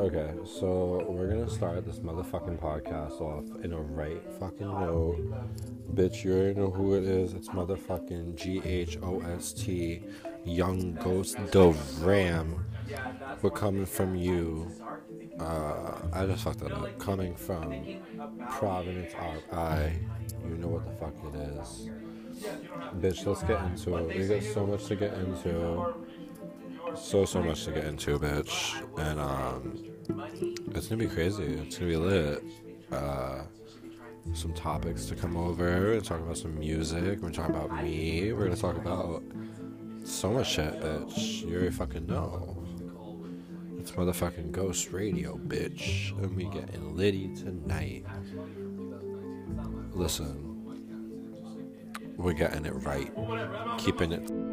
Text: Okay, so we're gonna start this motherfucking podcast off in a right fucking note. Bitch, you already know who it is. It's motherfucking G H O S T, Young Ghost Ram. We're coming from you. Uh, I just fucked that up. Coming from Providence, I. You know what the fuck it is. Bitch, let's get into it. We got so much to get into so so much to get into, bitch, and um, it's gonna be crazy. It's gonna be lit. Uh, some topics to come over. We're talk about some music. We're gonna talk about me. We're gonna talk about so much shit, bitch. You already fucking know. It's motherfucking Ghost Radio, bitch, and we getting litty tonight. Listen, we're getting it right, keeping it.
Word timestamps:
Okay, 0.00 0.32
so 0.46 1.04
we're 1.10 1.28
gonna 1.28 1.50
start 1.50 1.84
this 1.84 1.98
motherfucking 1.98 2.58
podcast 2.58 3.20
off 3.20 3.44
in 3.62 3.74
a 3.74 3.78
right 3.78 4.22
fucking 4.38 4.66
note. 4.66 5.18
Bitch, 5.94 6.24
you 6.24 6.32
already 6.32 6.58
know 6.58 6.70
who 6.70 6.94
it 6.94 7.04
is. 7.04 7.34
It's 7.34 7.50
motherfucking 7.50 8.34
G 8.34 8.62
H 8.64 8.96
O 9.02 9.20
S 9.20 9.52
T, 9.52 10.02
Young 10.46 10.94
Ghost 10.94 11.36
Ram. 12.00 12.64
We're 13.42 13.50
coming 13.50 13.84
from 13.84 14.14
you. 14.16 14.72
Uh, 15.38 15.92
I 16.14 16.24
just 16.24 16.44
fucked 16.44 16.60
that 16.60 16.72
up. 16.72 16.98
Coming 16.98 17.34
from 17.34 17.84
Providence, 18.52 19.12
I. 19.52 19.98
You 20.48 20.56
know 20.56 20.68
what 20.68 20.86
the 20.86 20.92
fuck 20.92 21.14
it 21.26 21.36
is. 21.58 21.90
Bitch, 23.00 23.26
let's 23.26 23.42
get 23.42 23.62
into 23.64 23.98
it. 23.98 24.16
We 24.16 24.26
got 24.26 24.42
so 24.54 24.66
much 24.66 24.86
to 24.86 24.96
get 24.96 25.12
into 25.12 25.94
so 26.96 27.24
so 27.24 27.42
much 27.42 27.64
to 27.64 27.72
get 27.72 27.84
into, 27.84 28.18
bitch, 28.18 28.74
and 28.98 29.20
um, 29.20 29.84
it's 30.74 30.88
gonna 30.88 31.02
be 31.02 31.08
crazy. 31.08 31.44
It's 31.44 31.78
gonna 31.78 31.90
be 31.90 31.96
lit. 31.96 32.44
Uh, 32.90 33.42
some 34.34 34.52
topics 34.52 35.06
to 35.06 35.14
come 35.14 35.36
over. 35.36 35.64
We're 35.64 36.00
talk 36.00 36.20
about 36.20 36.36
some 36.36 36.58
music. 36.58 37.02
We're 37.02 37.16
gonna 37.16 37.32
talk 37.32 37.48
about 37.48 37.82
me. 37.82 38.32
We're 38.32 38.44
gonna 38.44 38.56
talk 38.56 38.76
about 38.76 39.22
so 40.04 40.32
much 40.32 40.52
shit, 40.52 40.80
bitch. 40.80 41.42
You 41.42 41.56
already 41.56 41.70
fucking 41.70 42.06
know. 42.06 42.56
It's 43.78 43.92
motherfucking 43.92 44.52
Ghost 44.52 44.92
Radio, 44.92 45.36
bitch, 45.38 46.10
and 46.22 46.36
we 46.36 46.44
getting 46.44 46.96
litty 46.96 47.34
tonight. 47.34 48.04
Listen, 49.92 50.50
we're 52.16 52.34
getting 52.34 52.66
it 52.66 52.74
right, 52.74 53.10
keeping 53.78 54.12
it. 54.12 54.49